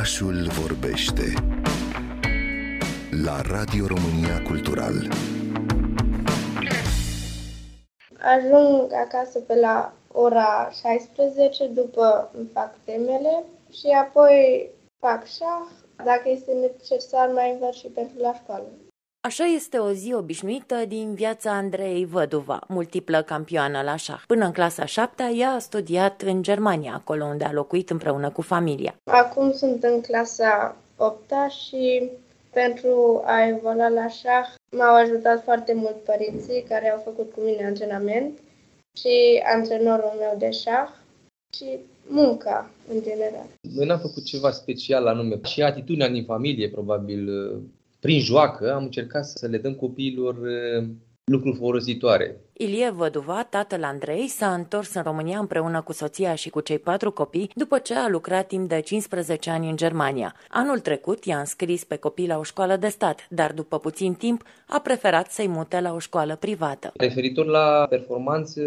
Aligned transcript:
Orașul 0.00 0.48
vorbește 0.60 1.22
la 3.24 3.40
Radio 3.40 3.86
România 3.86 4.42
Cultural. 4.42 4.94
Ajung 8.18 8.92
acasă 8.92 9.38
pe 9.38 9.54
la 9.54 9.92
ora 10.12 10.70
16 10.80 11.66
după 11.66 12.30
îmi 12.36 12.48
fac 12.52 12.74
temele 12.84 13.44
și 13.70 13.86
apoi 14.00 14.68
fac 14.98 15.26
șah. 15.26 15.66
Dacă 16.04 16.22
este 16.24 16.52
necesar, 16.52 17.28
mai 17.32 17.52
învăț 17.52 17.74
și 17.74 17.86
pentru 17.86 18.20
la 18.20 18.34
școală. 18.34 18.66
Așa 19.22 19.44
este 19.44 19.78
o 19.78 19.92
zi 19.92 20.12
obișnuită 20.14 20.84
din 20.88 21.14
viața 21.14 21.50
Andrei 21.52 22.04
Văduva, 22.04 22.60
multiplă 22.68 23.22
campioană 23.22 23.82
la 23.82 23.96
șah. 23.96 24.22
Până 24.26 24.44
în 24.44 24.52
clasa 24.52 24.84
7 24.84 25.22
ea 25.34 25.50
a 25.50 25.58
studiat 25.58 26.22
în 26.22 26.42
Germania, 26.42 26.94
acolo 26.94 27.24
unde 27.24 27.44
a 27.44 27.52
locuit 27.52 27.90
împreună 27.90 28.30
cu 28.30 28.42
familia. 28.42 28.94
Acum 29.04 29.52
sunt 29.52 29.82
în 29.82 30.00
clasa 30.00 30.76
8 30.96 31.32
și 31.66 32.10
pentru 32.52 33.22
a 33.24 33.46
evolua 33.46 33.88
la 33.88 34.08
șah 34.08 34.46
m-au 34.76 34.94
ajutat 34.94 35.42
foarte 35.42 35.74
mult 35.74 35.96
părinții 36.04 36.64
care 36.68 36.90
au 36.90 37.00
făcut 37.04 37.32
cu 37.32 37.40
mine 37.40 37.66
antrenament 37.66 38.38
și 38.98 39.42
antrenorul 39.54 40.12
meu 40.18 40.34
de 40.38 40.50
șah 40.50 40.88
și 41.56 41.78
munca 42.06 42.70
în 42.92 43.02
general. 43.02 43.46
Noi 43.74 43.86
n-am 43.86 43.98
făcut 43.98 44.24
ceva 44.24 44.50
special 44.50 45.06
anume 45.06 45.40
și 45.44 45.62
atitudinea 45.62 46.08
din 46.08 46.24
familie 46.24 46.68
probabil 46.68 47.28
prin 48.00 48.20
joacă 48.20 48.74
am 48.74 48.82
încercat 48.82 49.24
să 49.24 49.46
le 49.46 49.58
dăm 49.58 49.74
copiilor 49.74 50.36
lucruri 51.30 51.56
folositoare. 51.56 52.40
Ilie 52.52 52.90
Văduva, 52.90 53.46
tatăl 53.50 53.82
Andrei, 53.84 54.28
s-a 54.28 54.54
întors 54.54 54.94
în 54.94 55.02
România 55.02 55.38
împreună 55.38 55.82
cu 55.82 55.92
soția 55.92 56.34
și 56.34 56.50
cu 56.50 56.60
cei 56.60 56.78
patru 56.78 57.10
copii 57.12 57.50
după 57.54 57.78
ce 57.78 57.94
a 57.94 58.08
lucrat 58.08 58.46
timp 58.46 58.68
de 58.68 58.80
15 58.80 59.50
ani 59.50 59.68
în 59.68 59.76
Germania. 59.76 60.34
Anul 60.48 60.78
trecut 60.78 61.24
i-a 61.24 61.38
înscris 61.38 61.84
pe 61.84 61.96
copii 61.96 62.26
la 62.26 62.38
o 62.38 62.42
școală 62.42 62.76
de 62.76 62.88
stat, 62.88 63.26
dar 63.30 63.52
după 63.52 63.78
puțin 63.78 64.14
timp 64.14 64.42
a 64.66 64.80
preferat 64.80 65.30
să-i 65.30 65.48
mute 65.48 65.80
la 65.80 65.94
o 65.94 65.98
școală 65.98 66.36
privată. 66.36 66.92
Referitor 66.96 67.46
la 67.46 67.86
performanță, 67.88 68.62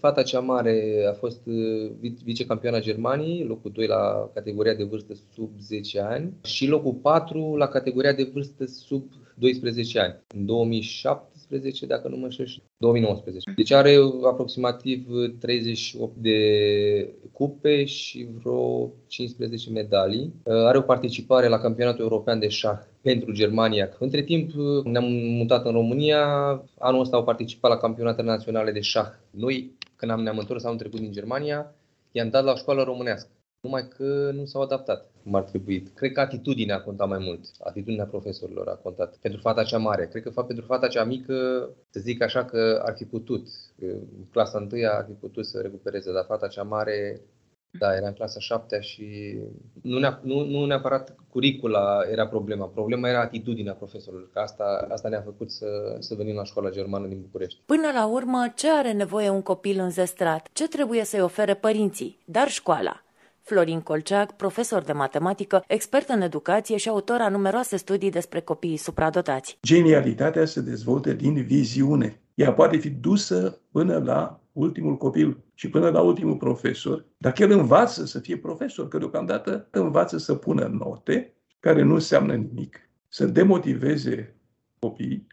fata 0.00 0.22
cea 0.22 0.40
mare 0.40 1.06
a 1.10 1.12
fost 1.12 1.40
uh, 1.46 1.90
vicecampioana 2.24 2.80
Germaniei, 2.80 3.44
locul 3.44 3.70
2 3.74 3.86
la 3.86 4.30
categoria 4.34 4.74
de 4.74 4.84
vârstă 4.84 5.14
sub 5.34 5.50
10 5.60 6.00
ani 6.00 6.32
și 6.42 6.66
locul 6.66 6.92
4 6.92 7.56
la 7.56 7.66
categoria 7.66 8.12
de 8.12 8.30
vârstă 8.32 8.64
sub 8.66 9.02
12 9.38 10.00
ani. 10.00 10.14
În 10.34 10.44
2017, 11.48 11.86
dacă 11.86 12.08
nu 12.08 12.16
mă 12.16 12.24
înșel, 12.24 12.62
2019. 12.76 13.52
Deci 13.56 13.70
are 13.70 13.96
aproximativ 14.24 15.06
38 15.38 16.16
de 16.16 16.38
cupe 17.32 17.84
și 17.84 18.28
vreo 18.42 18.90
15 19.06 19.70
medalii. 19.70 20.32
Are 20.44 20.78
o 20.78 20.80
participare 20.80 21.48
la 21.48 21.58
campionatul 21.58 22.02
european 22.02 22.38
de 22.38 22.48
șah 22.48 22.78
pentru 23.00 23.32
Germania. 23.32 23.88
Între 23.98 24.22
timp 24.22 24.50
ne-am 24.84 25.04
mutat 25.12 25.64
în 25.64 25.72
România. 25.72 26.20
Anul 26.78 27.00
ăsta 27.00 27.16
au 27.16 27.24
participat 27.24 27.70
la 27.70 27.76
campionatele 27.76 28.28
naționale 28.28 28.72
de 28.72 28.80
șah. 28.80 29.08
Noi, 29.30 29.70
când 29.96 30.10
am 30.10 30.22
ne-am 30.22 30.38
întors 30.38 30.64
anul 30.64 30.78
trecut 30.78 31.00
din 31.00 31.12
Germania, 31.12 31.74
i-am 32.12 32.28
dat 32.28 32.44
la 32.44 32.52
o 32.52 32.56
școală 32.56 32.82
românească 32.82 33.28
numai 33.66 33.88
că 33.88 34.30
nu 34.34 34.44
s-au 34.44 34.62
adaptat 34.62 35.10
cum 35.22 35.34
ar 35.34 35.42
trebui. 35.42 35.82
Cred 35.94 36.12
că 36.12 36.20
atitudinea 36.20 36.76
a 36.76 36.80
contat 36.80 37.08
mai 37.08 37.18
mult, 37.18 37.40
atitudinea 37.58 38.06
profesorilor 38.06 38.68
a 38.68 38.80
contat 38.82 39.16
pentru 39.16 39.40
fata 39.40 39.62
cea 39.62 39.78
mare. 39.78 40.06
Cred 40.06 40.22
că 40.22 40.42
pentru 40.42 40.64
fata 40.64 40.86
cea 40.86 41.04
mică, 41.04 41.68
să 41.90 42.00
zic 42.00 42.22
așa 42.22 42.44
că 42.44 42.82
ar 42.84 42.94
fi 42.96 43.04
putut, 43.04 43.46
clasa 44.30 44.58
întâia 44.58 44.92
ar 44.92 45.04
fi 45.04 45.12
putut 45.12 45.46
să 45.46 45.60
recupereze, 45.60 46.12
dar 46.12 46.24
fata 46.24 46.46
cea 46.48 46.62
mare 46.62 47.20
da, 47.78 47.94
era 47.94 48.06
în 48.06 48.12
clasa 48.12 48.40
7 48.40 48.80
și 48.80 49.38
nu, 49.82 49.98
ne 49.98 50.16
nu, 50.22 50.44
nu 50.44 50.64
neapărat 50.64 51.14
curicula 51.28 52.00
era 52.10 52.26
problema. 52.26 52.66
Problema 52.66 53.08
era 53.08 53.20
atitudinea 53.20 53.74
profesorilor, 53.74 54.30
că 54.32 54.38
asta, 54.38 54.86
asta 54.90 55.08
ne-a 55.08 55.22
făcut 55.22 55.50
să, 55.50 55.96
să 55.98 56.14
venim 56.14 56.34
la 56.34 56.44
școala 56.44 56.70
germană 56.70 57.06
din 57.06 57.20
București. 57.20 57.60
Până 57.66 57.90
la 57.94 58.06
urmă, 58.06 58.52
ce 58.54 58.70
are 58.70 58.92
nevoie 58.92 59.28
un 59.28 59.42
copil 59.42 59.78
înzestrat? 59.78 60.48
Ce 60.52 60.68
trebuie 60.68 61.04
să-i 61.04 61.20
ofere 61.20 61.54
părinții? 61.54 62.18
Dar 62.24 62.48
școala. 62.48 63.05
Florin 63.48 63.80
Colceac, 63.80 64.36
profesor 64.36 64.82
de 64.82 64.92
matematică, 64.92 65.64
expert 65.66 66.08
în 66.08 66.20
educație 66.20 66.76
și 66.76 66.88
autor 66.88 67.20
a 67.20 67.28
numeroase 67.28 67.76
studii 67.76 68.10
despre 68.10 68.40
copiii 68.40 68.76
supradotați. 68.76 69.58
Genialitatea 69.62 70.44
se 70.44 70.60
dezvoltă 70.60 71.12
din 71.12 71.42
viziune. 71.42 72.20
Ea 72.34 72.52
poate 72.52 72.76
fi 72.76 72.90
dusă 72.90 73.60
până 73.70 73.98
la 73.98 74.40
ultimul 74.52 74.96
copil 74.96 75.38
și 75.54 75.70
până 75.70 75.88
la 75.90 76.00
ultimul 76.00 76.36
profesor, 76.36 77.04
dacă 77.16 77.42
el 77.42 77.50
învață 77.50 78.04
să 78.04 78.18
fie 78.18 78.36
profesor, 78.36 78.88
că 78.88 78.98
deocamdată 78.98 79.68
învață 79.70 80.18
să 80.18 80.34
pună 80.34 80.66
note 80.66 81.34
care 81.60 81.82
nu 81.82 81.94
înseamnă 81.94 82.34
nimic, 82.34 82.90
să 83.08 83.26
demotiveze 83.26 84.36
copiii. 84.78 85.26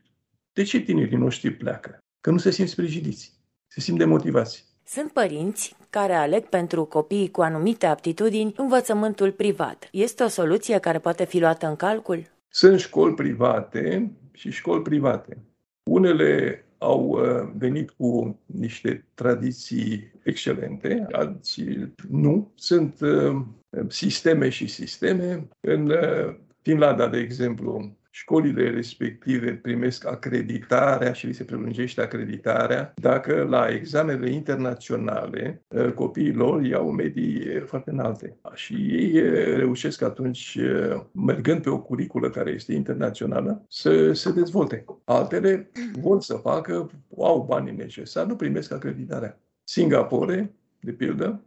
De 0.54 0.64
ce 0.64 0.80
tinerii 0.80 1.18
noștri 1.18 1.52
pleacă? 1.52 1.98
Că 2.22 2.32
nu 2.32 2.38
se 2.38 2.52
simt 2.52 2.70
sprijiniți, 2.70 3.40
se 3.68 3.80
simt 3.80 3.98
demotivați. 3.98 4.73
Sunt 4.86 5.12
părinți 5.12 5.76
care 5.90 6.14
aleg 6.14 6.44
pentru 6.44 6.86
copiii 6.86 7.32
cu 7.32 7.42
anumite 7.42 7.86
aptitudini 7.86 8.54
învățământul 8.58 9.32
privat. 9.32 9.90
Este 9.92 10.24
o 10.24 10.28
soluție 10.28 10.80
care 10.80 11.00
poate 11.00 11.26
fi 11.26 11.40
luată 11.40 11.68
în 11.68 11.76
calcul? 11.76 12.24
Sunt 12.50 12.80
școli 12.80 13.14
private 13.14 14.12
și 14.32 14.52
școli 14.52 14.82
private. 14.82 15.38
Unele 15.84 16.64
au 16.78 17.08
uh, 17.08 17.52
venit 17.58 17.90
cu 17.90 18.40
niște 18.46 19.06
tradiții 19.14 20.12
excelente, 20.24 21.08
alții 21.12 21.94
nu. 22.10 22.52
Sunt 22.56 23.00
uh, 23.02 23.42
sisteme 23.88 24.50
și 24.50 24.68
sisteme. 24.68 25.48
În 25.60 25.90
uh, 25.90 26.36
Finlanda, 26.62 27.08
de 27.08 27.18
exemplu, 27.18 27.98
școlile 28.16 28.70
respective 28.70 29.54
primesc 29.54 30.06
acreditarea 30.08 31.14
și 31.14 31.26
li 31.26 31.34
se 31.34 31.44
prelungește 31.44 32.02
acreditarea 32.02 32.94
dacă 32.96 33.46
la 33.50 33.68
examenele 33.68 34.30
internaționale 34.30 35.64
ă, 35.76 35.90
copiii 35.90 36.34
lor 36.34 36.64
iau 36.64 36.92
medii 36.92 37.60
foarte 37.66 37.90
înalte. 37.90 38.38
Și 38.54 38.74
ei 38.74 39.20
reușesc 39.56 40.02
atunci, 40.02 40.58
ă, 40.92 41.10
mergând 41.12 41.62
pe 41.62 41.70
o 41.70 41.80
curiculă 41.80 42.30
care 42.30 42.52
este 42.52 42.74
internațională, 42.74 43.66
să 43.70 44.14
se 44.14 44.32
dezvolte. 44.32 44.86
Altele 45.04 45.72
vor 46.00 46.22
să 46.22 46.36
facă, 46.36 46.90
au 47.18 47.46
banii 47.50 47.76
necesari, 47.76 48.28
nu 48.28 48.36
primesc 48.36 48.72
acreditarea. 48.72 49.40
Singapore, 49.64 50.54
de 50.80 50.92
pildă, 50.92 51.42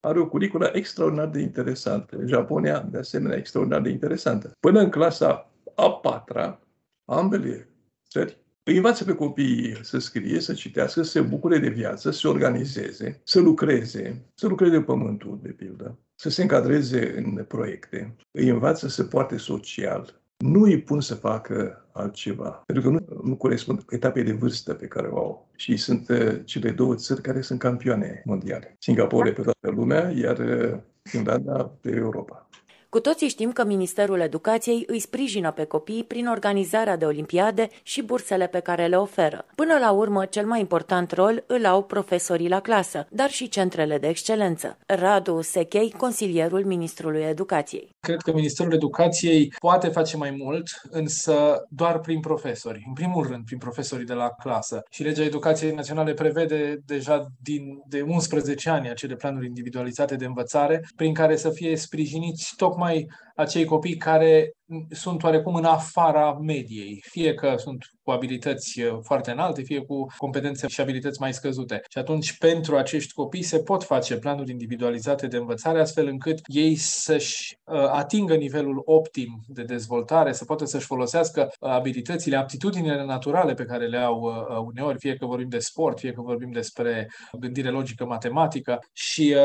are 0.00 0.18
o 0.18 0.26
curiculă 0.26 0.70
extraordinar 0.72 1.28
de 1.28 1.40
interesantă. 1.40 2.18
Japonia, 2.24 2.88
de 2.90 2.98
asemenea, 2.98 3.36
extraordinar 3.36 3.80
de 3.80 3.90
interesantă. 3.90 4.52
Până 4.60 4.80
în 4.80 4.88
clasa 4.88 5.51
a 5.74 5.90
patra, 5.90 6.60
ambele 7.04 7.68
țări 8.08 8.42
îi 8.64 8.76
învață 8.76 9.04
pe 9.04 9.14
copii 9.14 9.78
să 9.82 9.98
scrie, 9.98 10.40
să 10.40 10.52
citească, 10.52 11.02
să 11.02 11.10
se 11.10 11.20
bucure 11.20 11.58
de 11.58 11.68
viață, 11.68 12.10
să 12.10 12.18
se 12.18 12.28
organizeze, 12.28 13.20
să 13.24 13.40
lucreze, 13.40 14.24
să 14.34 14.46
lucreze 14.46 14.80
pământul, 14.80 15.38
de 15.42 15.48
pildă, 15.48 15.98
să 16.14 16.30
se 16.30 16.42
încadreze 16.42 17.14
în 17.16 17.44
proiecte. 17.44 18.16
Îi 18.30 18.48
învață 18.48 18.88
să 18.88 19.04
poarte 19.04 19.36
social. 19.36 20.20
Nu 20.36 20.62
îi 20.62 20.80
pun 20.80 21.00
să 21.00 21.14
facă 21.14 21.86
altceva, 21.92 22.62
pentru 22.66 22.84
că 22.84 22.90
nu, 22.90 23.22
nu 23.22 23.36
corespund 23.36 23.84
etapei 23.88 24.22
de 24.22 24.32
vârstă 24.32 24.74
pe 24.74 24.86
care 24.86 25.06
o 25.06 25.18
au. 25.18 25.50
Și 25.56 25.76
sunt 25.76 26.08
uh, 26.08 26.40
cele 26.44 26.70
două 26.70 26.94
țări 26.94 27.20
care 27.20 27.40
sunt 27.40 27.58
campioane 27.58 28.22
mondiale. 28.24 28.76
Singapore 28.78 29.32
pe 29.32 29.42
toată 29.42 29.70
lumea, 29.70 30.10
iar 30.10 30.38
uh, 30.38 30.78
Finlanda 31.02 31.72
pe 31.80 31.90
Europa. 31.90 32.48
Cu 32.92 33.00
toții 33.00 33.28
știm 33.28 33.52
că 33.52 33.64
Ministerul 33.64 34.20
Educației 34.20 34.84
îi 34.86 34.98
sprijină 34.98 35.50
pe 35.50 35.64
copii 35.64 36.04
prin 36.04 36.26
organizarea 36.26 36.96
de 36.96 37.04
olimpiade 37.04 37.68
și 37.82 38.02
bursele 38.02 38.46
pe 38.46 38.60
care 38.60 38.86
le 38.86 38.96
oferă. 38.96 39.44
Până 39.54 39.78
la 39.80 39.90
urmă, 39.90 40.24
cel 40.24 40.46
mai 40.46 40.60
important 40.60 41.12
rol 41.12 41.44
îl 41.46 41.66
au 41.66 41.82
profesorii 41.82 42.48
la 42.48 42.60
clasă, 42.60 43.06
dar 43.10 43.30
și 43.30 43.48
centrele 43.48 43.98
de 43.98 44.08
excelență. 44.08 44.78
Radu 44.86 45.40
Sechei, 45.40 45.90
consilierul 45.90 46.64
Ministrului 46.64 47.22
Educației. 47.22 47.96
Cred 48.00 48.20
că 48.20 48.32
Ministerul 48.32 48.72
Educației 48.72 49.52
poate 49.58 49.88
face 49.88 50.16
mai 50.16 50.30
mult, 50.38 50.66
însă 50.90 51.66
doar 51.68 52.00
prin 52.00 52.20
profesori. 52.20 52.84
În 52.86 52.92
primul 52.92 53.26
rând, 53.26 53.44
prin 53.44 53.58
profesorii 53.58 54.06
de 54.06 54.14
la 54.14 54.28
clasă. 54.42 54.82
Și 54.90 55.02
legea 55.02 55.22
Educației 55.22 55.74
Naționale 55.74 56.12
prevede 56.14 56.82
deja 56.86 57.26
din 57.42 57.82
de 57.88 58.00
11 58.00 58.70
ani 58.70 58.90
acele 58.90 59.14
planuri 59.14 59.46
individualizate 59.46 60.16
de 60.16 60.24
învățare, 60.24 60.84
prin 60.96 61.14
care 61.14 61.36
să 61.36 61.50
fie 61.50 61.76
sprijiniți 61.76 62.52
tocmai 62.56 62.80
tocmai 62.82 63.08
acei 63.34 63.64
copii 63.64 63.96
care 63.96 64.52
sunt 64.90 65.22
oarecum 65.22 65.54
în 65.54 65.64
afara 65.64 66.38
mediei, 66.40 67.02
fie 67.10 67.34
că 67.34 67.54
sunt 67.56 67.84
cu 68.02 68.10
abilități 68.10 68.80
uh, 68.80 68.98
foarte 69.02 69.30
înalte, 69.30 69.62
fie 69.62 69.80
cu 69.80 70.06
competențe 70.16 70.68
și 70.68 70.80
abilități 70.80 71.20
mai 71.20 71.32
scăzute. 71.32 71.80
Și 71.90 71.98
atunci, 71.98 72.38
pentru 72.38 72.76
acești 72.76 73.12
copii 73.12 73.42
se 73.42 73.58
pot 73.58 73.84
face 73.84 74.16
planuri 74.16 74.50
individualizate 74.50 75.26
de 75.26 75.36
învățare, 75.36 75.80
astfel 75.80 76.06
încât 76.06 76.40
ei 76.44 76.76
să-și 76.76 77.56
uh, 77.64 77.88
atingă 77.90 78.34
nivelul 78.34 78.82
optim 78.84 79.40
de 79.46 79.62
dezvoltare, 79.62 80.32
să 80.32 80.44
poată 80.44 80.64
să-și 80.64 80.86
folosească 80.86 81.48
uh, 81.60 81.70
abilitățile, 81.70 82.36
aptitudinile 82.36 83.04
naturale 83.04 83.54
pe 83.54 83.64
care 83.64 83.86
le 83.86 83.98
au 83.98 84.22
uneori, 84.66 84.98
fie 84.98 85.16
că 85.16 85.26
vorbim 85.26 85.48
de 85.48 85.58
sport, 85.58 85.98
fie 85.98 86.12
că 86.12 86.20
vorbim 86.20 86.50
despre 86.50 87.10
gândire 87.38 87.70
logică, 87.70 88.04
matematică. 88.04 88.78
Și 88.92 89.36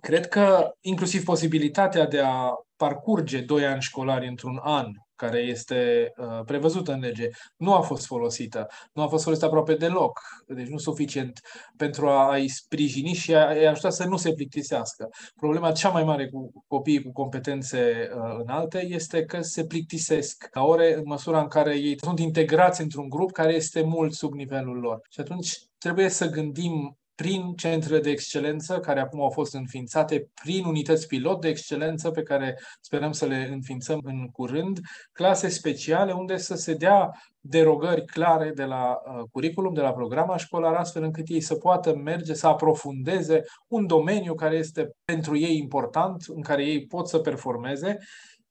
cred 0.00 0.28
că 0.28 0.70
inclusiv 0.80 1.24
posibilitatea 1.24 2.06
de 2.06 2.20
a 2.20 2.50
parcurge 2.82 3.40
doi 3.40 3.66
ani 3.66 3.80
școlari 3.80 4.28
într-un 4.28 4.58
an 4.62 4.86
care 5.14 5.38
este 5.38 6.12
uh, 6.16 6.44
prevăzută 6.44 6.92
în 6.92 7.00
lege, 7.00 7.28
nu 7.56 7.74
a 7.74 7.80
fost 7.80 8.06
folosită. 8.06 8.66
Nu 8.92 9.02
a 9.02 9.08
fost 9.08 9.22
folosită 9.22 9.46
aproape 9.46 9.74
deloc, 9.74 10.20
deci 10.46 10.66
nu 10.66 10.78
suficient 10.78 11.40
pentru 11.76 12.08
a-i 12.08 12.48
sprijini 12.48 13.12
și 13.12 13.34
a-i 13.34 13.66
ajuta 13.66 13.90
să 13.90 14.04
nu 14.06 14.16
se 14.16 14.32
plictisească. 14.32 15.08
Problema 15.36 15.72
cea 15.72 15.88
mai 15.88 16.04
mare 16.04 16.28
cu 16.28 16.50
copiii 16.66 17.02
cu 17.02 17.12
competențe 17.12 18.10
uh, 18.14 18.36
înalte 18.44 18.86
este 18.88 19.24
că 19.24 19.40
se 19.40 19.66
plictisesc 19.66 20.48
ca 20.50 20.62
ore 20.62 20.94
în 20.94 21.02
măsura 21.04 21.40
în 21.40 21.48
care 21.48 21.76
ei 21.76 21.96
sunt 21.98 22.18
integrați 22.18 22.80
într-un 22.80 23.08
grup 23.08 23.32
care 23.32 23.54
este 23.54 23.82
mult 23.82 24.12
sub 24.12 24.32
nivelul 24.32 24.76
lor. 24.76 25.00
Și 25.10 25.20
atunci 25.20 25.58
trebuie 25.78 26.08
să 26.08 26.30
gândim 26.30 26.96
prin 27.22 27.52
centrele 27.56 28.00
de 28.00 28.10
excelență 28.10 28.78
care 28.78 29.00
acum 29.00 29.20
au 29.20 29.30
fost 29.30 29.54
înființate, 29.54 30.30
prin 30.42 30.64
unități 30.64 31.06
pilot 31.06 31.40
de 31.40 31.48
excelență 31.48 32.10
pe 32.10 32.22
care 32.22 32.58
sperăm 32.80 33.12
să 33.12 33.26
le 33.26 33.48
înființăm 33.52 34.00
în 34.04 34.28
curând, 34.28 34.80
clase 35.12 35.48
speciale 35.48 36.12
unde 36.12 36.36
să 36.36 36.54
se 36.54 36.74
dea 36.74 37.10
derogări 37.40 38.04
clare 38.04 38.50
de 38.54 38.64
la 38.64 39.00
uh, 39.04 39.22
curriculum, 39.32 39.74
de 39.74 39.80
la 39.80 39.92
programa 39.92 40.36
școlară, 40.36 40.76
astfel 40.76 41.02
încât 41.02 41.28
ei 41.28 41.40
să 41.40 41.54
poată 41.54 41.96
merge 41.96 42.34
să 42.34 42.46
aprofundeze 42.46 43.42
un 43.68 43.86
domeniu 43.86 44.34
care 44.34 44.56
este 44.56 44.90
pentru 45.04 45.36
ei 45.36 45.56
important, 45.56 46.24
în 46.26 46.42
care 46.42 46.64
ei 46.64 46.86
pot 46.86 47.08
să 47.08 47.18
performeze, 47.18 47.98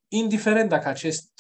indiferent 0.08 0.70
dacă 0.70 0.88
acest 0.88 1.32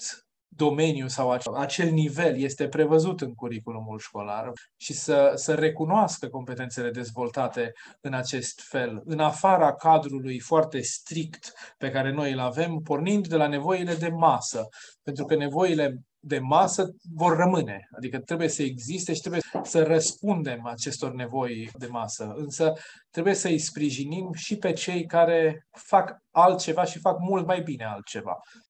domeniu 0.56 1.08
sau 1.08 1.38
acel 1.56 1.90
nivel 1.90 2.38
este 2.38 2.68
prevăzut 2.68 3.22
în 3.22 3.34
curriculumul 3.34 4.00
școlar 4.00 4.52
și 4.78 4.94
să, 4.94 5.32
să 5.36 5.54
recunoască 5.54 6.28
competențele 6.28 6.90
dezvoltate 6.90 7.72
în 8.02 8.14
acest 8.14 8.62
fel, 8.62 9.02
în 9.06 9.20
afara 9.20 9.74
cadrului 9.74 10.40
foarte 10.40 10.82
strict 10.82 11.54
pe 11.78 11.90
care 11.90 12.12
noi 12.12 12.32
îl 12.32 12.40
avem, 12.40 12.78
pornind 12.84 13.28
de 13.28 13.36
la 13.36 13.48
nevoile 13.48 13.96
de 13.96 14.10
masă. 14.10 14.68
Pentru 15.04 15.26
că 15.26 15.36
nevoile 15.36 16.02
de 16.24 16.40
masă 16.40 16.96
vor 17.16 17.36
rămâne. 17.38 17.88
Adică 17.98 18.20
trebuie 18.20 18.48
să 18.48 18.64
existe 18.64 19.14
și 19.14 19.20
trebuie 19.20 19.42
să 19.64 19.84
răspundem 19.84 20.66
acestor 20.66 21.14
nevoi 21.14 21.70
de 21.78 21.88
masă. 21.88 22.34
Însă 22.36 22.74
trebuie 23.10 23.34
să 23.34 23.48
îi 23.48 23.60
sprijinim 23.60 24.34
și 24.34 24.58
pe 24.58 24.74
cei 24.74 25.06
care 25.06 25.68
fac 25.72 26.18
altceva 26.32 26.84
și 26.84 27.00
fac 27.00 27.20
mult 27.20 27.46
mai 27.46 27.62
bine 27.62 27.86
altceva. 27.86 28.40